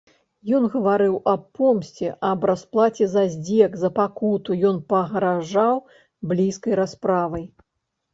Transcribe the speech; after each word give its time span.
Ён 0.57 0.63
гаварыў 0.75 1.17
аб 1.31 1.41
помсце, 1.57 2.07
аб 2.29 2.47
расплаце 2.51 3.05
за 3.11 3.23
здзек, 3.33 3.71
за 3.81 3.89
пакуту, 3.99 4.57
ён 4.71 4.79
пагражаў 4.95 5.75
блізкай 6.33 6.73
расправай. 6.81 7.45